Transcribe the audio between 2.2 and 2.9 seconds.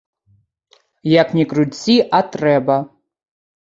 трэба.